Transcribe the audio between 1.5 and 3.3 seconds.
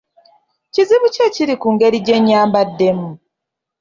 ku ngeri gye nyambaddemu?